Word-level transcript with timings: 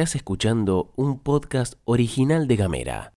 Estás 0.00 0.16
escuchando 0.16 0.94
un 0.96 1.18
podcast 1.18 1.74
original 1.84 2.48
de 2.48 2.56
Gamera. 2.56 3.12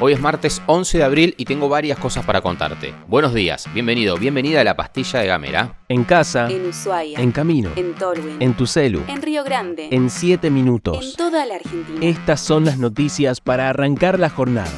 Hoy 0.00 0.14
es 0.14 0.20
martes 0.22 0.62
11 0.64 0.96
de 0.96 1.04
abril 1.04 1.34
y 1.36 1.44
tengo 1.44 1.68
varias 1.68 1.98
cosas 1.98 2.24
para 2.24 2.40
contarte. 2.40 2.94
Buenos 3.08 3.34
días, 3.34 3.68
bienvenido, 3.74 4.16
bienvenida 4.16 4.62
a 4.62 4.64
la 4.64 4.74
pastilla 4.74 5.20
de 5.20 5.26
Gamera. 5.26 5.84
En 5.90 6.04
casa, 6.04 6.48
En 6.50 6.64
Ushuaia. 6.64 7.20
en 7.20 7.30
camino, 7.30 7.68
En 7.76 7.94
Tolwyn. 7.94 8.40
en 8.40 8.54
tu 8.54 8.66
celu, 8.66 9.02
En 9.06 9.20
Río 9.20 9.44
Grande. 9.44 9.88
en 9.90 10.08
7 10.08 10.46
En 10.46 10.54
minutos. 10.54 11.14
toda 11.14 11.44
la 11.44 11.56
Argentina. 11.56 11.98
Estas 12.00 12.40
son 12.40 12.64
las 12.64 12.78
noticias 12.78 13.42
para 13.42 13.68
arrancar 13.68 14.18
la 14.18 14.30
jornada. 14.30 14.72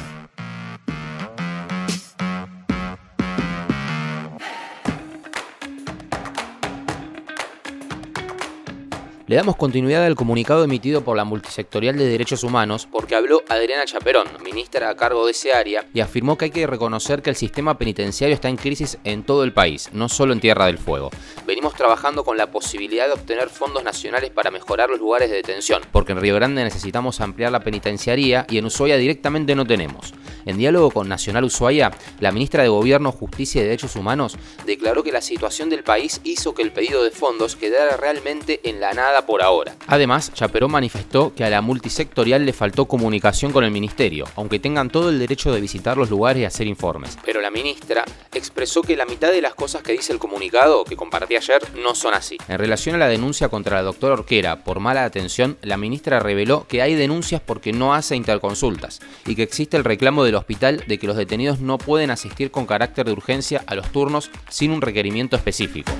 Le 9.29 9.35
damos 9.35 9.57
continuidad 9.57 10.03
al 10.05 10.15
comunicado 10.15 10.63
emitido 10.63 11.03
por 11.03 11.15
la 11.15 11.23
Multisectorial 11.23 11.95
de 11.95 12.07
Derechos 12.07 12.43
Humanos 12.43 12.87
porque 12.91 13.13
habló 13.13 13.43
Adriana 13.47 13.85
Chaperón, 13.85 14.27
ministra 14.43 14.89
a 14.89 14.95
cargo 14.95 15.23
de 15.23 15.33
ese 15.33 15.53
área, 15.53 15.85
y 15.93 15.99
afirmó 15.99 16.35
que 16.35 16.45
hay 16.45 16.51
que 16.51 16.65
reconocer 16.65 17.21
que 17.21 17.29
el 17.29 17.35
sistema 17.35 17.77
penitenciario 17.77 18.33
está 18.33 18.49
en 18.49 18.57
crisis 18.57 18.97
en 19.03 19.21
todo 19.21 19.43
el 19.43 19.53
país, 19.53 19.91
no 19.93 20.09
solo 20.09 20.33
en 20.33 20.39
Tierra 20.39 20.65
del 20.65 20.79
Fuego. 20.79 21.11
Venimos 21.45 21.75
trabajando 21.75 22.23
con 22.23 22.37
la 22.37 22.49
posibilidad 22.49 23.05
de 23.05 23.13
obtener 23.13 23.49
fondos 23.49 23.83
nacionales 23.83 24.31
para 24.31 24.49
mejorar 24.49 24.89
los 24.89 24.97
lugares 24.97 25.29
de 25.29 25.35
detención, 25.35 25.83
porque 25.91 26.13
en 26.13 26.21
Río 26.21 26.33
Grande 26.33 26.63
necesitamos 26.63 27.21
ampliar 27.21 27.51
la 27.51 27.59
penitenciaría 27.59 28.47
y 28.49 28.57
en 28.57 28.65
Ushuaia 28.65 28.97
directamente 28.97 29.53
no 29.53 29.63
tenemos. 29.63 30.11
En 30.47 30.57
diálogo 30.57 30.89
con 30.89 31.07
Nacional 31.07 31.43
Ushuaia, 31.43 31.91
la 32.19 32.31
ministra 32.31 32.63
de 32.63 32.69
Gobierno, 32.69 33.11
Justicia 33.11 33.61
y 33.61 33.65
Derechos 33.65 33.95
Humanos 33.95 34.37
declaró 34.65 35.03
que 35.03 35.11
la 35.11 35.21
situación 35.21 35.69
del 35.69 35.83
país 35.83 36.19
hizo 36.23 36.55
que 36.55 36.63
el 36.63 36.71
pedido 36.71 37.03
de 37.03 37.11
fondos 37.11 37.55
quedara 37.55 37.95
realmente 37.95 38.61
en 38.63 38.79
la 38.79 38.93
nada 38.93 39.18
por 39.25 39.41
ahora. 39.41 39.75
Además, 39.87 40.31
Chaperón 40.33 40.71
manifestó 40.71 41.33
que 41.33 41.43
a 41.43 41.49
la 41.49 41.61
multisectorial 41.61 42.45
le 42.45 42.53
faltó 42.53 42.85
comunicación 42.85 43.51
con 43.51 43.63
el 43.63 43.71
ministerio, 43.71 44.25
aunque 44.35 44.59
tengan 44.59 44.89
todo 44.89 45.09
el 45.09 45.19
derecho 45.19 45.53
de 45.53 45.61
visitar 45.61 45.97
los 45.97 46.09
lugares 46.09 46.41
y 46.41 46.45
hacer 46.45 46.67
informes. 46.67 47.17
Pero 47.23 47.41
la 47.41 47.51
ministra 47.51 48.05
expresó 48.33 48.81
que 48.81 48.95
la 48.95 49.05
mitad 49.05 49.31
de 49.31 49.41
las 49.41 49.55
cosas 49.55 49.83
que 49.83 49.93
dice 49.93 50.13
el 50.13 50.19
comunicado 50.19 50.83
que 50.83 50.95
compartí 50.95 51.35
ayer 51.35 51.61
no 51.75 51.95
son 51.95 52.13
así. 52.13 52.37
En 52.47 52.57
relación 52.57 52.95
a 52.95 52.99
la 52.99 53.07
denuncia 53.07 53.49
contra 53.49 53.77
la 53.77 53.83
doctora 53.83 54.13
Orquera 54.13 54.63
por 54.63 54.79
mala 54.79 55.03
atención, 55.03 55.57
la 55.61 55.77
ministra 55.77 56.19
reveló 56.19 56.65
que 56.67 56.81
hay 56.81 56.95
denuncias 56.95 57.41
porque 57.45 57.73
no 57.73 57.93
hace 57.93 58.15
interconsultas 58.15 58.99
y 59.25 59.35
que 59.35 59.43
existe 59.43 59.77
el 59.77 59.83
reclamo 59.83 60.23
del 60.23 60.35
hospital 60.35 60.83
de 60.87 60.97
que 60.97 61.07
los 61.07 61.17
detenidos 61.17 61.59
no 61.59 61.77
pueden 61.77 62.11
asistir 62.11 62.51
con 62.51 62.65
carácter 62.65 63.05
de 63.05 63.13
urgencia 63.13 63.63
a 63.67 63.75
los 63.75 63.91
turnos 63.91 64.29
sin 64.49 64.71
un 64.71 64.81
requerimiento 64.81 65.35
específico. 65.35 65.91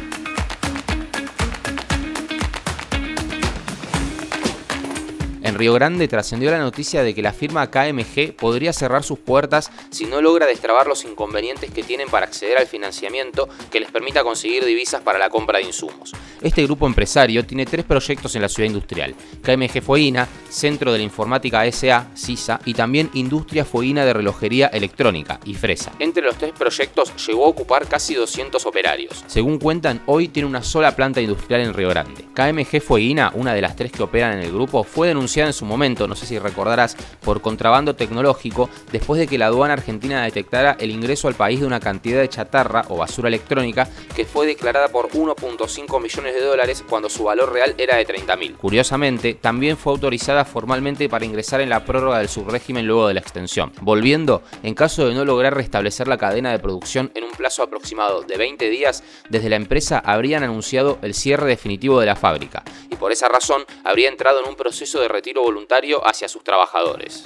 Río 5.59 5.73
Grande 5.73 6.07
trascendió 6.07 6.51
la 6.51 6.57
noticia 6.57 7.03
de 7.03 7.13
que 7.13 7.21
la 7.21 7.33
firma 7.33 7.69
KMG 7.69 8.33
podría 8.33 8.71
cerrar 8.71 9.03
sus 9.03 9.19
puertas 9.19 9.69
si 9.89 10.05
no 10.05 10.21
logra 10.21 10.45
destrabar 10.45 10.87
los 10.87 11.03
inconvenientes 11.03 11.69
que 11.69 11.83
tienen 11.83 12.07
para 12.07 12.27
acceder 12.27 12.57
al 12.57 12.65
financiamiento 12.65 13.49
que 13.69 13.81
les 13.81 13.91
permita 13.91 14.23
conseguir 14.23 14.63
divisas 14.63 15.01
para 15.01 15.19
la 15.19 15.29
compra 15.29 15.59
de 15.59 15.65
insumos. 15.65 16.13
Este 16.41 16.63
grupo 16.63 16.87
empresario 16.87 17.45
tiene 17.45 17.65
tres 17.65 17.83
proyectos 17.83 18.35
en 18.35 18.41
la 18.41 18.49
ciudad 18.49 18.67
industrial: 18.67 19.13
KMG 19.43 19.81
Fueguina, 19.81 20.27
Centro 20.49 20.91
de 20.91 20.99
la 20.99 21.03
Informática 21.03 21.69
SA, 21.71 22.11
CISA, 22.15 22.61
y 22.65 22.73
también 22.73 23.09
Industria 23.13 23.65
Fueguina 23.65 24.05
de 24.05 24.13
Relojería 24.13 24.67
Electrónica, 24.67 25.39
IFRESA. 25.45 25.93
Entre 25.99 26.23
los 26.23 26.37
tres 26.37 26.53
proyectos 26.57 27.13
llegó 27.27 27.45
a 27.45 27.49
ocupar 27.49 27.87
casi 27.87 28.15
200 28.15 28.65
operarios. 28.65 29.23
Según 29.27 29.59
cuentan, 29.59 30.01
hoy 30.05 30.29
tiene 30.29 30.47
una 30.47 30.63
sola 30.63 30.95
planta 30.95 31.19
industrial 31.21 31.61
en 31.61 31.73
Río 31.73 31.89
Grande. 31.89 32.25
KMG 32.33 32.81
Fueguina, 32.81 33.31
una 33.35 33.53
de 33.53 33.61
las 33.61 33.75
tres 33.75 33.91
que 33.91 34.03
operan 34.03 34.37
en 34.37 34.43
el 34.43 34.51
grupo, 34.51 34.83
fue 34.83 35.09
denunciada 35.09 35.49
en 35.49 35.53
su 35.53 35.65
momento, 35.65 36.07
no 36.07 36.15
sé 36.15 36.25
si 36.25 36.39
recordarás, 36.39 36.95
por 37.21 37.41
contrabando 37.41 37.95
tecnológico 37.95 38.69
después 38.91 39.19
de 39.19 39.27
que 39.27 39.37
la 39.37 39.47
aduana 39.47 39.73
argentina 39.73 40.23
detectara 40.23 40.77
el 40.79 40.91
ingreso 40.91 41.27
al 41.27 41.35
país 41.35 41.59
de 41.59 41.65
una 41.65 41.79
cantidad 41.79 42.21
de 42.21 42.29
chatarra 42.29 42.85
o 42.89 42.97
basura 42.97 43.27
electrónica 43.27 43.89
que 44.15 44.25
fue 44.25 44.47
declarada 44.47 44.89
por 44.89 45.09
1.5 45.09 46.01
millones 46.01 46.28
de 46.33 46.41
dólares 46.41 46.83
cuando 46.87 47.09
su 47.09 47.23
valor 47.23 47.51
real 47.51 47.75
era 47.77 47.97
de 47.97 48.07
30.000. 48.07 48.57
Curiosamente, 48.57 49.33
también 49.33 49.77
fue 49.77 49.93
autorizada 49.93 50.45
formalmente 50.45 51.09
para 51.09 51.25
ingresar 51.25 51.61
en 51.61 51.69
la 51.69 51.85
prórroga 51.85 52.19
del 52.19 52.29
subrégimen 52.29 52.87
luego 52.87 53.07
de 53.07 53.13
la 53.13 53.19
extensión, 53.19 53.71
volviendo, 53.81 54.41
en 54.63 54.75
caso 54.75 55.07
de 55.07 55.13
no 55.13 55.25
lograr 55.25 55.55
restablecer 55.55 56.07
la 56.07 56.17
cadena 56.17 56.51
de 56.51 56.59
producción 56.59 57.11
en 57.15 57.23
un 57.23 57.31
plazo 57.31 57.63
aproximado 57.63 58.21
de 58.23 58.37
20 58.37 58.69
días, 58.69 59.03
desde 59.29 59.49
la 59.49 59.55
empresa 59.55 59.99
habrían 59.99 60.43
anunciado 60.43 60.99
el 61.01 61.13
cierre 61.13 61.47
definitivo 61.47 61.99
de 61.99 62.05
la 62.05 62.15
fábrica 62.15 62.63
y 62.89 62.95
por 62.95 63.11
esa 63.11 63.27
razón 63.27 63.65
habría 63.83 64.09
entrado 64.09 64.41
en 64.41 64.49
un 64.49 64.55
proceso 64.55 64.99
de 64.99 65.07
retiro 65.07 65.43
voluntario 65.43 66.05
hacia 66.07 66.27
sus 66.27 66.43
trabajadores. 66.43 67.25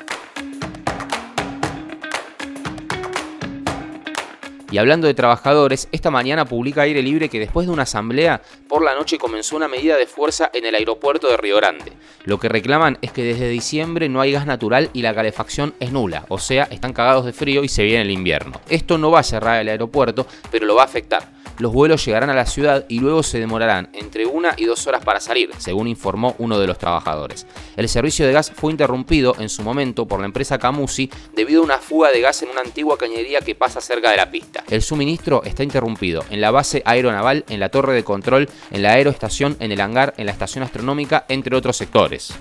Y 4.73 4.79
hablando 4.79 5.05
de 5.05 5.13
trabajadores, 5.13 5.87
esta 5.91 6.09
mañana 6.09 6.45
publica 6.45 6.81
Aire 6.81 7.03
Libre 7.03 7.29
que 7.29 7.37
después 7.39 7.67
de 7.67 7.73
una 7.73 7.83
asamblea, 7.83 8.41
por 8.67 8.83
la 8.83 8.95
noche 8.95 9.19
comenzó 9.19 9.55
una 9.55 9.67
medida 9.67 9.97
de 9.97 10.07
fuerza 10.07 10.49
en 10.51 10.65
el 10.65 10.73
aeropuerto 10.73 11.27
de 11.27 11.37
Río 11.37 11.57
Grande. 11.57 11.93
Lo 12.23 12.39
que 12.39 12.49
reclaman 12.49 12.97
es 13.03 13.11
que 13.11 13.23
desde 13.23 13.49
diciembre 13.49 14.09
no 14.09 14.19
hay 14.19 14.31
gas 14.31 14.47
natural 14.47 14.89
y 14.91 15.03
la 15.03 15.13
calefacción 15.13 15.75
es 15.79 15.91
nula, 15.91 16.25
o 16.27 16.39
sea, 16.39 16.63
están 16.71 16.91
cagados 16.91 17.23
de 17.23 17.33
frío 17.33 17.63
y 17.63 17.67
se 17.67 17.83
viene 17.83 18.01
el 18.01 18.09
invierno. 18.09 18.61
Esto 18.67 18.97
no 18.97 19.11
va 19.11 19.19
a 19.19 19.23
cerrar 19.23 19.61
el 19.61 19.69
aeropuerto, 19.69 20.25
pero 20.49 20.65
lo 20.65 20.73
va 20.73 20.81
a 20.81 20.85
afectar. 20.85 21.42
Los 21.59 21.71
vuelos 21.71 22.03
llegarán 22.05 22.29
a 22.29 22.33
la 22.33 22.45
ciudad 22.45 22.85
y 22.87 22.99
luego 22.99 23.21
se 23.21 23.39
demorarán 23.39 23.89
entre 23.93 24.25
una 24.25 24.55
y 24.57 24.65
dos 24.65 24.87
horas 24.87 25.03
para 25.03 25.19
salir, 25.19 25.51
según 25.57 25.87
informó 25.87 26.35
uno 26.39 26.57
de 26.59 26.67
los 26.67 26.77
trabajadores. 26.77 27.45
El 27.77 27.87
servicio 27.87 28.25
de 28.25 28.33
gas 28.33 28.51
fue 28.55 28.71
interrumpido 28.71 29.35
en 29.39 29.49
su 29.49 29.61
momento 29.61 30.07
por 30.07 30.19
la 30.19 30.25
empresa 30.25 30.57
Camusi 30.57 31.09
debido 31.35 31.61
a 31.61 31.65
una 31.65 31.77
fuga 31.77 32.11
de 32.11 32.21
gas 32.21 32.41
en 32.41 32.49
una 32.49 32.61
antigua 32.61 32.97
cañería 32.97 33.41
que 33.41 33.55
pasa 33.55 33.81
cerca 33.81 34.11
de 34.11 34.17
la 34.17 34.31
pista. 34.31 34.63
El 34.69 34.81
suministro 34.81 35.43
está 35.43 35.63
interrumpido 35.63 36.23
en 36.29 36.41
la 36.41 36.51
base 36.51 36.81
aeronaval, 36.85 37.45
en 37.49 37.59
la 37.59 37.69
torre 37.69 37.93
de 37.93 38.03
control, 38.03 38.49
en 38.71 38.81
la 38.81 38.93
aeroestación, 38.93 39.55
en 39.59 39.71
el 39.71 39.81
hangar, 39.81 40.13
en 40.17 40.25
la 40.25 40.31
estación 40.31 40.63
astronómica, 40.63 41.25
entre 41.29 41.55
otros 41.55 41.77
sectores. 41.77 42.33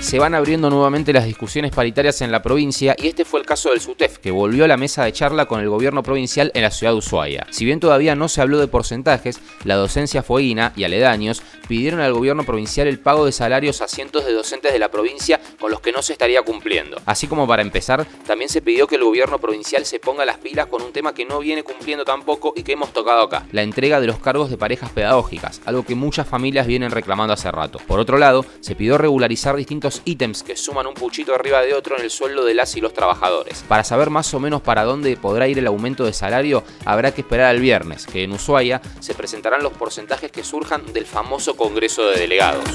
Se 0.00 0.18
van 0.18 0.34
abriendo 0.34 0.70
nuevamente 0.70 1.12
las 1.12 1.24
discusiones 1.24 1.72
paritarias 1.72 2.20
en 2.22 2.30
la 2.30 2.40
provincia 2.40 2.94
y 2.98 3.08
este 3.08 3.24
fue 3.24 3.40
el 3.40 3.46
caso 3.46 3.70
del 3.70 3.80
SUTEF, 3.80 4.18
que 4.18 4.30
volvió 4.30 4.64
a 4.64 4.68
la 4.68 4.76
mesa 4.76 5.04
de 5.04 5.12
charla 5.12 5.46
con 5.46 5.60
el 5.60 5.68
gobierno 5.68 6.02
provincial 6.02 6.52
en 6.54 6.62
la 6.62 6.70
ciudad 6.70 6.92
de 6.92 6.98
Ushuaia. 6.98 7.46
Si 7.50 7.64
bien 7.64 7.80
todavía 7.80 8.14
no 8.14 8.28
se 8.28 8.40
habló 8.40 8.58
de 8.58 8.68
porcentajes, 8.68 9.40
la 9.64 9.74
docencia 9.74 10.22
fueguina 10.22 10.72
y 10.76 10.84
aledaños 10.84 11.42
pidieron 11.66 12.00
al 12.00 12.12
gobierno 12.12 12.44
provincial 12.44 12.86
el 12.86 13.00
pago 13.00 13.26
de 13.26 13.32
salarios 13.32 13.82
a 13.82 13.88
cientos 13.88 14.24
de 14.24 14.32
docentes 14.32 14.72
de 14.72 14.78
la 14.78 14.90
provincia 14.90 15.40
con 15.60 15.70
los 15.70 15.80
que 15.80 15.92
no 15.92 16.00
se 16.02 16.12
estaría 16.12 16.42
cumpliendo. 16.42 17.00
Así 17.04 17.26
como 17.26 17.46
para 17.46 17.62
empezar, 17.62 18.06
también 18.26 18.48
se 18.48 18.62
pidió 18.62 18.86
que 18.86 18.96
el 18.96 19.04
gobierno 19.04 19.38
provincial 19.38 19.84
se 19.84 19.98
ponga 19.98 20.24
las 20.24 20.38
pilas 20.38 20.66
con 20.66 20.82
un 20.82 20.92
tema 20.92 21.12
que 21.12 21.24
no 21.24 21.40
viene 21.40 21.62
cumpliendo 21.62 22.04
tampoco 22.04 22.54
y 22.56 22.62
que 22.62 22.72
hemos 22.72 22.92
tocado 22.92 23.22
acá, 23.22 23.46
la 23.52 23.62
entrega 23.62 24.00
de 24.00 24.06
los 24.06 24.18
cargos 24.18 24.48
de 24.48 24.56
parejas 24.56 24.90
pedagógicas, 24.90 25.60
algo 25.66 25.84
que 25.84 25.94
muchas 25.94 26.26
familias 26.26 26.66
vienen 26.66 26.92
reclamando 26.92 27.34
hace 27.34 27.50
rato. 27.50 27.78
Por 27.86 27.98
otro 27.98 28.18
lado, 28.18 28.44
se 28.60 28.74
pidió 28.74 28.96
regularizar 28.96 29.56
distintos 29.56 29.87
ítems 30.04 30.42
que 30.42 30.56
suman 30.56 30.86
un 30.86 30.94
puchito 30.94 31.34
arriba 31.34 31.62
de 31.62 31.74
otro 31.74 31.96
en 31.96 32.04
el 32.04 32.10
sueldo 32.10 32.44
de 32.44 32.54
las 32.54 32.76
y 32.76 32.80
los 32.80 32.92
trabajadores. 32.92 33.64
Para 33.68 33.84
saber 33.84 34.10
más 34.10 34.32
o 34.34 34.40
menos 34.40 34.62
para 34.62 34.84
dónde 34.84 35.16
podrá 35.16 35.48
ir 35.48 35.58
el 35.58 35.66
aumento 35.66 36.04
de 36.04 36.12
salario, 36.12 36.62
habrá 36.84 37.12
que 37.12 37.22
esperar 37.22 37.46
al 37.46 37.60
viernes, 37.60 38.06
que 38.06 38.24
en 38.24 38.32
Ushuaia 38.32 38.80
se 39.00 39.14
presentarán 39.14 39.62
los 39.62 39.72
porcentajes 39.72 40.30
que 40.30 40.44
surjan 40.44 40.92
del 40.92 41.06
famoso 41.06 41.56
Congreso 41.56 42.06
de 42.06 42.18
Delegados. 42.18 42.68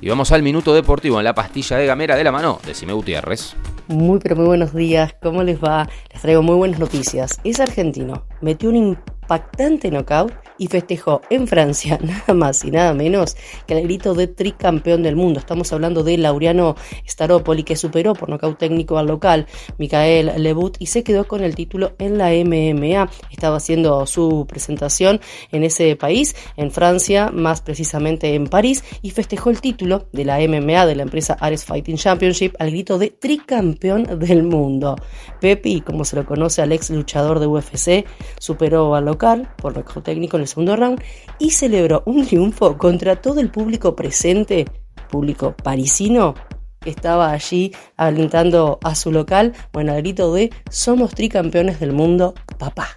Y 0.00 0.08
vamos 0.08 0.32
al 0.32 0.42
minuto 0.42 0.74
deportivo 0.74 1.18
en 1.18 1.24
la 1.24 1.34
pastilla 1.34 1.78
de 1.78 1.86
gamera 1.86 2.14
de 2.16 2.24
la 2.24 2.30
mano 2.30 2.60
de 2.66 2.74
Sime 2.74 2.92
Gutiérrez. 2.92 3.56
Muy 3.88 4.18
pero 4.18 4.36
muy 4.36 4.46
buenos 4.46 4.74
días, 4.74 5.14
¿cómo 5.22 5.42
les 5.42 5.62
va? 5.62 5.88
Les 6.12 6.20
traigo 6.20 6.42
muy 6.42 6.56
buenas 6.56 6.78
noticias. 6.78 7.40
Es 7.44 7.60
argentino, 7.60 8.26
metió 8.42 8.68
un 8.68 8.76
impactante 8.76 9.90
knockout 9.90 10.43
y 10.58 10.68
festejó 10.68 11.22
en 11.30 11.46
Francia 11.46 11.98
nada 12.02 12.34
más 12.34 12.64
y 12.64 12.70
nada 12.70 12.94
menos 12.94 13.36
que 13.66 13.74
el 13.74 13.82
grito 13.84 14.14
de 14.14 14.26
tricampeón 14.26 15.02
del 15.02 15.16
mundo. 15.16 15.40
Estamos 15.40 15.72
hablando 15.72 16.02
de 16.04 16.18
Laureano 16.18 16.76
Staropoli 17.08 17.64
que 17.64 17.76
superó 17.76 18.14
por 18.14 18.28
nocaut 18.28 18.58
técnico 18.58 18.98
al 18.98 19.06
local 19.06 19.46
Michael 19.78 20.32
Lebut 20.42 20.76
y 20.78 20.86
se 20.86 21.02
quedó 21.02 21.26
con 21.26 21.42
el 21.42 21.54
título 21.54 21.94
en 21.98 22.18
la 22.18 22.30
MMA. 22.30 23.10
Estaba 23.30 23.56
haciendo 23.56 24.06
su 24.06 24.46
presentación 24.48 25.20
en 25.52 25.64
ese 25.64 25.96
país, 25.96 26.34
en 26.56 26.70
Francia, 26.70 27.30
más 27.32 27.60
precisamente 27.60 28.34
en 28.34 28.46
París, 28.46 28.84
y 29.02 29.10
festejó 29.10 29.50
el 29.50 29.60
título 29.60 30.08
de 30.12 30.24
la 30.24 30.38
MMA 30.38 30.86
de 30.86 30.96
la 30.96 31.02
empresa 31.02 31.36
Ares 31.40 31.64
Fighting 31.64 31.96
Championship 31.96 32.54
al 32.58 32.70
grito 32.70 32.98
de 32.98 33.10
tricampeón 33.10 34.18
del 34.18 34.42
mundo. 34.42 34.96
Pepi, 35.40 35.80
como 35.80 36.04
se 36.04 36.16
lo 36.16 36.24
conoce 36.24 36.62
al 36.62 36.72
ex 36.72 36.90
luchador 36.90 37.40
de 37.40 37.46
UFC, 37.46 38.06
superó 38.38 38.94
al 38.94 39.06
local 39.06 39.48
por 39.56 39.76
nocaut 39.76 40.04
técnico 40.04 40.38
el 40.44 40.48
segundo 40.48 40.76
round 40.76 41.02
y 41.38 41.50
celebró 41.50 42.02
un 42.06 42.26
triunfo 42.26 42.78
contra 42.78 43.16
todo 43.16 43.40
el 43.40 43.50
público 43.50 43.96
presente, 43.96 44.66
público 45.10 45.54
parisino, 45.56 46.34
que 46.80 46.90
estaba 46.90 47.30
allí 47.30 47.72
alentando 47.96 48.78
a 48.82 48.94
su 48.94 49.10
local, 49.10 49.54
bueno, 49.72 49.92
al 49.92 50.02
grito 50.02 50.32
de 50.32 50.50
somos 50.70 51.14
tricampeones 51.14 51.80
del 51.80 51.92
mundo, 51.92 52.34
papá. 52.58 52.94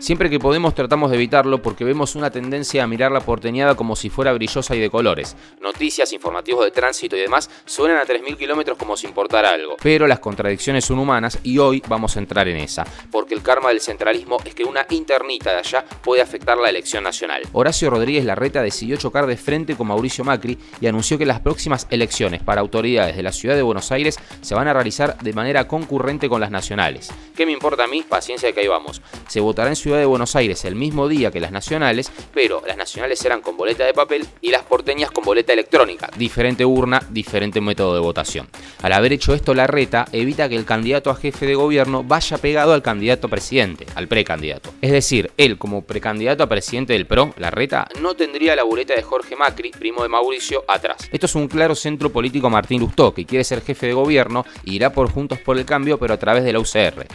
Siempre 0.00 0.30
que 0.30 0.38
podemos 0.38 0.74
tratamos 0.74 1.10
de 1.10 1.18
evitarlo 1.18 1.60
porque 1.60 1.84
vemos 1.84 2.14
una 2.14 2.30
tendencia 2.30 2.82
a 2.82 2.86
mirar 2.86 3.12
la 3.12 3.20
porteñada 3.20 3.74
como 3.74 3.94
si 3.94 4.08
fuera 4.08 4.32
brillosa 4.32 4.74
y 4.74 4.80
de 4.80 4.88
colores. 4.88 5.36
Noticias, 5.60 6.14
informativos 6.14 6.64
de 6.64 6.70
tránsito 6.70 7.18
y 7.18 7.20
demás 7.20 7.50
suenan 7.66 7.98
a 7.98 8.04
3.000 8.04 8.38
kilómetros 8.38 8.78
como 8.78 8.96
si 8.96 9.06
importara 9.06 9.50
algo. 9.50 9.76
Pero 9.82 10.06
las 10.06 10.18
contradicciones 10.18 10.86
son 10.86 11.00
humanas 11.00 11.38
y 11.42 11.58
hoy 11.58 11.82
vamos 11.86 12.16
a 12.16 12.18
entrar 12.18 12.48
en 12.48 12.56
esa, 12.56 12.86
porque 13.10 13.34
el 13.34 13.42
karma 13.42 13.68
del 13.68 13.82
centralismo 13.82 14.38
es 14.42 14.54
que 14.54 14.64
una 14.64 14.86
internita 14.88 15.50
de 15.52 15.58
allá 15.58 15.84
puede 16.02 16.22
afectar 16.22 16.56
la 16.56 16.70
elección 16.70 17.04
nacional. 17.04 17.42
Horacio 17.52 17.90
Rodríguez 17.90 18.24
Larreta 18.24 18.62
decidió 18.62 18.96
chocar 18.96 19.26
de 19.26 19.36
frente 19.36 19.76
con 19.76 19.88
Mauricio 19.88 20.24
Macri 20.24 20.56
y 20.80 20.86
anunció 20.86 21.18
que 21.18 21.26
las 21.26 21.40
próximas 21.40 21.86
elecciones 21.90 22.42
para 22.42 22.62
autoridades 22.62 23.16
de 23.16 23.22
la 23.22 23.32
ciudad 23.32 23.54
de 23.54 23.60
Buenos 23.60 23.92
Aires 23.92 24.18
se 24.40 24.54
van 24.54 24.66
a 24.66 24.72
realizar 24.72 25.18
de 25.18 25.34
manera 25.34 25.68
concurrente 25.68 26.30
con 26.30 26.40
las 26.40 26.50
nacionales. 26.50 27.10
¿Qué 27.36 27.44
me 27.44 27.52
importa 27.52 27.84
a 27.84 27.86
mí? 27.86 28.02
Paciencia 28.02 28.50
que 28.52 28.60
ahí 28.60 28.68
vamos. 28.68 29.02
Se 29.28 29.40
votará 29.40 29.68
en 29.68 29.76
Ciudad 29.76 29.89
de 29.98 30.06
Buenos 30.06 30.36
Aires 30.36 30.64
el 30.64 30.74
mismo 30.74 31.08
día 31.08 31.30
que 31.30 31.40
las 31.40 31.52
nacionales, 31.52 32.10
pero 32.32 32.62
las 32.66 32.76
nacionales 32.76 33.18
serán 33.18 33.40
con 33.40 33.56
boleta 33.56 33.84
de 33.84 33.94
papel 33.94 34.26
y 34.40 34.50
las 34.50 34.62
porteñas 34.62 35.10
con 35.10 35.24
boleta 35.24 35.52
electrónica. 35.52 36.10
Diferente 36.16 36.64
urna, 36.64 37.02
diferente 37.10 37.60
método 37.60 37.94
de 37.94 38.00
votación. 38.00 38.48
Al 38.82 38.92
haber 38.92 39.12
hecho 39.12 39.34
esto, 39.34 39.54
la 39.54 39.66
reta 39.66 40.06
evita 40.12 40.48
que 40.48 40.56
el 40.56 40.64
candidato 40.64 41.10
a 41.10 41.16
jefe 41.16 41.46
de 41.46 41.54
gobierno 41.54 42.04
vaya 42.04 42.38
pegado 42.38 42.72
al 42.72 42.82
candidato 42.82 43.26
a 43.26 43.30
presidente, 43.30 43.86
al 43.94 44.08
precandidato. 44.08 44.70
Es 44.80 44.92
decir, 44.92 45.30
él 45.36 45.58
como 45.58 45.82
precandidato 45.82 46.42
a 46.42 46.48
presidente 46.48 46.92
del 46.92 47.06
PRO, 47.06 47.34
la 47.36 47.50
reta, 47.50 47.88
no 48.00 48.14
tendría 48.14 48.56
la 48.56 48.64
boleta 48.64 48.94
de 48.94 49.02
Jorge 49.02 49.36
Macri, 49.36 49.70
primo 49.70 50.02
de 50.02 50.08
Mauricio, 50.08 50.64
atrás. 50.68 51.08
Esto 51.12 51.26
es 51.26 51.34
un 51.34 51.48
claro 51.48 51.74
centro 51.74 52.10
político 52.10 52.50
Martín 52.50 52.80
Lustó, 52.80 53.12
que 53.12 53.24
quiere 53.24 53.44
ser 53.44 53.62
jefe 53.62 53.86
de 53.86 53.92
gobierno 53.92 54.44
irá 54.64 54.92
por 54.92 55.10
Juntos 55.10 55.38
por 55.38 55.58
el 55.58 55.64
Cambio, 55.64 55.98
pero 55.98 56.14
a 56.14 56.18
través 56.18 56.44
de 56.44 56.52
la 56.52 56.60
UCR 56.60 57.06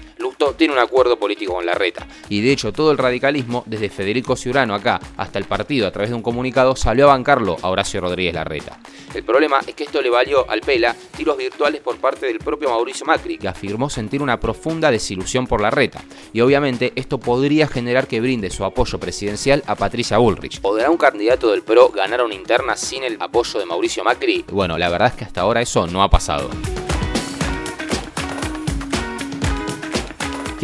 tiene 0.57 0.73
un 0.73 0.79
acuerdo 0.79 1.17
político 1.17 1.53
con 1.53 1.65
la 1.65 1.73
reta. 1.73 2.07
Y 2.29 2.41
de 2.41 2.51
hecho 2.51 2.71
todo 2.73 2.91
el 2.91 2.97
radicalismo, 2.97 3.63
desde 3.65 3.89
Federico 3.89 4.35
Ciurano 4.35 4.75
acá 4.75 4.99
hasta 5.17 5.39
el 5.39 5.45
partido 5.45 5.87
a 5.87 5.91
través 5.91 6.09
de 6.09 6.15
un 6.15 6.21
comunicado, 6.21 6.75
salió 6.75 7.05
a 7.05 7.13
bancarlo 7.13 7.57
a 7.61 7.69
Horacio 7.69 8.01
Rodríguez 8.01 8.33
Larreta. 8.33 8.79
El 9.13 9.23
problema 9.23 9.59
es 9.65 9.73
que 9.75 9.85
esto 9.85 10.01
le 10.01 10.09
valió 10.09 10.49
al 10.49 10.61
Pela 10.61 10.95
tiros 11.15 11.37
virtuales 11.37 11.81
por 11.81 11.97
parte 11.97 12.25
del 12.25 12.39
propio 12.39 12.69
Mauricio 12.69 13.05
Macri, 13.05 13.37
que 13.37 13.47
afirmó 13.47 13.89
sentir 13.89 14.21
una 14.21 14.39
profunda 14.39 14.91
desilusión 14.91 15.47
por 15.47 15.61
la 15.61 15.71
reta. 15.71 16.03
Y 16.33 16.41
obviamente 16.41 16.91
esto 16.95 17.17
podría 17.17 17.67
generar 17.67 18.07
que 18.07 18.19
brinde 18.19 18.49
su 18.49 18.65
apoyo 18.65 18.99
presidencial 18.99 19.63
a 19.67 19.75
Patricia 19.75 20.17
Bullrich. 20.17 20.59
¿Podrá 20.59 20.89
un 20.89 20.97
candidato 20.97 21.51
del 21.51 21.63
PRO 21.63 21.89
ganar 21.89 22.23
una 22.23 22.35
interna 22.35 22.75
sin 22.75 23.03
el 23.03 23.17
apoyo 23.21 23.59
de 23.59 23.65
Mauricio 23.65 24.03
Macri? 24.03 24.45
Bueno, 24.51 24.77
la 24.77 24.89
verdad 24.89 25.09
es 25.09 25.13
que 25.13 25.23
hasta 25.23 25.41
ahora 25.41 25.61
eso 25.61 25.87
no 25.87 26.03
ha 26.03 26.09
pasado. 26.09 26.49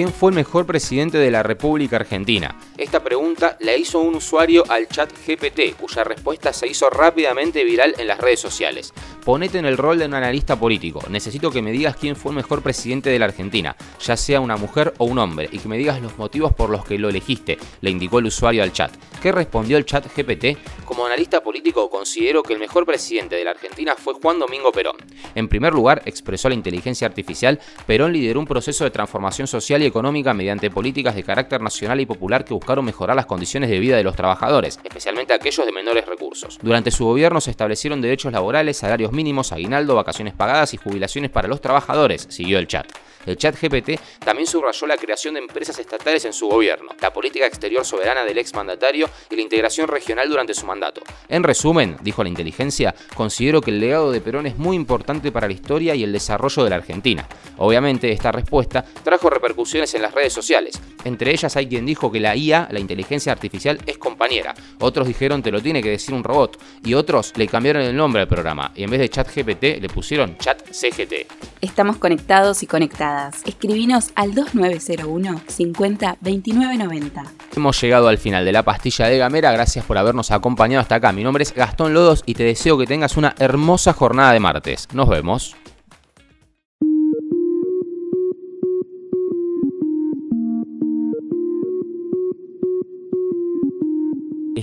¿Quién 0.01 0.11
fue 0.11 0.31
el 0.31 0.35
mejor 0.35 0.65
presidente 0.65 1.19
de 1.19 1.29
la 1.29 1.43
República 1.43 1.97
Argentina? 1.97 2.57
Esta 2.75 3.03
pregunta 3.03 3.55
la 3.59 3.75
hizo 3.75 3.99
un 3.99 4.15
usuario 4.15 4.63
al 4.67 4.87
chat 4.87 5.11
GPT, 5.27 5.75
cuya 5.79 6.03
respuesta 6.03 6.51
se 6.53 6.67
hizo 6.67 6.89
rápidamente 6.89 7.63
viral 7.63 7.93
en 7.99 8.07
las 8.07 8.17
redes 8.17 8.39
sociales. 8.39 8.95
Ponete 9.23 9.59
en 9.59 9.65
el 9.65 9.77
rol 9.77 9.99
de 9.99 10.05
un 10.05 10.15
analista 10.15 10.59
político. 10.59 11.03
Necesito 11.07 11.51
que 11.51 11.61
me 11.61 11.71
digas 11.71 11.95
quién 11.95 12.15
fue 12.15 12.31
el 12.31 12.37
mejor 12.37 12.63
presidente 12.63 13.11
de 13.11 13.19
la 13.19 13.25
Argentina, 13.25 13.75
ya 13.99 14.17
sea 14.17 14.39
una 14.39 14.57
mujer 14.57 14.95
o 14.97 15.05
un 15.05 15.19
hombre, 15.19 15.47
y 15.51 15.59
que 15.59 15.67
me 15.67 15.77
digas 15.77 16.01
los 16.01 16.17
motivos 16.17 16.53
por 16.53 16.71
los 16.71 16.83
que 16.83 16.97
lo 16.97 17.09
elegiste, 17.09 17.59
le 17.81 17.91
indicó 17.91 18.17
el 18.17 18.25
usuario 18.25 18.63
al 18.63 18.73
chat. 18.73 18.91
¿Qué 19.21 19.31
respondió 19.31 19.77
el 19.77 19.85
chat 19.85 20.07
GPT? 20.15 20.57
Como 20.85 21.05
analista 21.05 21.41
político 21.41 21.87
considero 21.89 22.41
que 22.41 22.53
el 22.53 22.59
mejor 22.59 22.87
presidente 22.87 23.35
de 23.35 23.43
la 23.43 23.51
Argentina 23.51 23.93
fue 23.95 24.15
Juan 24.15 24.39
Domingo 24.39 24.71
Perón. 24.71 24.97
En 25.35 25.47
primer 25.47 25.73
lugar, 25.73 26.01
expresó 26.05 26.49
la 26.49 26.55
inteligencia 26.55 27.05
artificial, 27.05 27.59
Perón 27.85 28.13
lideró 28.13 28.39
un 28.39 28.47
proceso 28.47 28.83
de 28.83 28.89
transformación 28.89 29.47
social 29.47 29.83
y 29.83 29.85
económica 29.85 30.33
mediante 30.33 30.71
políticas 30.71 31.13
de 31.13 31.23
carácter 31.23 31.61
nacional 31.61 31.99
y 31.99 32.07
popular 32.07 32.43
que 32.43 32.55
buscaron 32.55 32.83
mejorar 32.83 33.15
las 33.15 33.27
condiciones 33.27 33.69
de 33.69 33.79
vida 33.79 33.97
de 33.97 34.03
los 34.03 34.15
trabajadores, 34.15 34.79
especialmente 34.83 35.33
aquellos 35.33 35.65
de 35.65 35.71
menores 35.71 36.07
recursos. 36.07 36.57
Durante 36.61 36.89
su 36.89 37.05
gobierno 37.05 37.39
se 37.39 37.51
establecieron 37.51 38.01
derechos 38.01 38.33
laborales, 38.33 38.77
salarios 38.77 39.10
mínimos, 39.11 39.51
aguinaldo, 39.51 39.95
vacaciones 39.95 40.33
pagadas 40.33 40.73
y 40.73 40.77
jubilaciones 40.77 41.31
para 41.31 41.47
los 41.47 41.61
trabajadores, 41.61 42.27
siguió 42.29 42.59
el 42.59 42.67
chat. 42.67 42.87
El 43.25 43.37
chat 43.37 43.55
GPT 43.55 43.99
también 44.19 44.47
subrayó 44.47 44.87
la 44.87 44.97
creación 44.97 45.35
de 45.35 45.41
empresas 45.41 45.77
estatales 45.77 46.25
en 46.25 46.33
su 46.33 46.47
gobierno, 46.47 46.91
la 46.99 47.13
política 47.13 47.45
exterior 47.45 47.85
soberana 47.85 48.23
del 48.23 48.39
exmandatario 48.39 49.07
y 49.29 49.35
la 49.35 49.41
integración 49.43 49.87
regional 49.87 50.27
durante 50.27 50.55
su 50.55 50.65
mandato. 50.65 51.01
En 51.29 51.43
resumen, 51.43 51.97
dijo 52.01 52.23
la 52.23 52.29
inteligencia, 52.29 52.95
considero 53.15 53.61
que 53.61 53.71
el 53.71 53.79
legado 53.79 54.11
de 54.11 54.21
Perón 54.21 54.47
es 54.47 54.57
muy 54.57 54.75
importante 54.75 55.31
para 55.31 55.47
la 55.47 55.53
historia 55.53 55.93
y 55.93 56.03
el 56.03 56.11
desarrollo 56.11 56.63
de 56.63 56.69
la 56.71 56.77
Argentina. 56.77 57.27
Obviamente, 57.57 58.11
esta 58.11 58.31
respuesta 58.31 58.83
trajo 59.03 59.29
repercusiones 59.29 59.93
en 59.93 60.01
las 60.01 60.13
redes 60.15 60.33
sociales. 60.33 60.81
Entre 61.03 61.31
ellas 61.31 61.55
hay 61.55 61.67
quien 61.67 61.85
dijo 61.85 62.11
que 62.11 62.19
la 62.19 62.35
IA, 62.35 62.69
la 62.71 62.79
inteligencia 62.79 63.31
artificial, 63.31 63.79
es 63.85 63.97
compañera. 63.97 64.53
Otros 64.79 65.07
dijeron 65.07 65.43
te 65.43 65.51
lo 65.51 65.61
tiene 65.61 65.83
que 65.83 65.89
decir 65.89 66.13
un 66.13 66.23
robot. 66.23 66.57
Y 66.83 66.93
otros 66.93 67.33
le 67.35 67.47
cambiaron 67.47 67.83
el 67.83 67.95
nombre 67.95 68.21
al 68.21 68.27
programa. 68.27 68.71
Y 68.75 68.83
en 68.83 68.89
vez 68.89 69.00
chat 69.09 69.27
GPT 69.33 69.81
le 69.81 69.87
pusieron 69.87 70.37
chat 70.37 70.61
CGT. 70.71 71.27
Estamos 71.61 71.97
conectados 71.97 72.63
y 72.63 72.67
conectadas. 72.67 73.41
Escribinos 73.45 74.11
al 74.15 74.33
2901 74.33 75.41
50 75.47 76.17
29 76.21 76.77
90. 76.77 77.23
Hemos 77.55 77.81
llegado 77.81 78.07
al 78.07 78.17
final 78.17 78.45
de 78.45 78.51
la 78.51 78.63
pastilla 78.63 79.07
de 79.07 79.17
Gamera. 79.17 79.51
Gracias 79.51 79.85
por 79.85 79.97
habernos 79.97 80.31
acompañado 80.31 80.81
hasta 80.81 80.95
acá. 80.95 81.11
Mi 81.11 81.23
nombre 81.23 81.43
es 81.43 81.53
Gastón 81.53 81.93
Lodos 81.93 82.23
y 82.25 82.33
te 82.33 82.43
deseo 82.43 82.77
que 82.77 82.87
tengas 82.87 83.17
una 83.17 83.35
hermosa 83.39 83.93
jornada 83.93 84.33
de 84.33 84.39
martes. 84.39 84.87
Nos 84.93 85.09
vemos. 85.09 85.55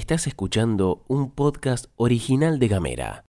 Estás 0.09 0.27
escuchando 0.27 1.05
un 1.07 1.31
podcast 1.31 1.87
original 1.97 2.59
de 2.59 2.69
Gamera. 2.69 3.25